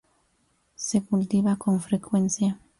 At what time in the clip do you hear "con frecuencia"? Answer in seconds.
1.57-2.59